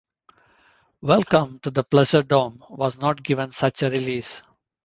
"Welcome 1.03 1.59
to 1.59 1.69
the 1.69 1.83
Pleasuredome" 1.83 2.71
was 2.71 2.99
not 2.99 3.21
given 3.21 3.51
such 3.51 3.83
a 3.83 3.89
release. 3.91 4.41